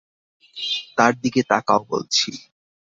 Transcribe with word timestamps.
তার 0.97 1.13
দিকে 1.23 1.41
তাকাও 1.49 1.81
বলছি! 1.91 2.29